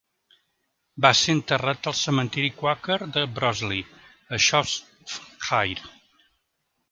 [1.05, 3.85] Va ser enterrat al cementiri quàquer de Broseley,
[4.37, 5.93] a Shropshire.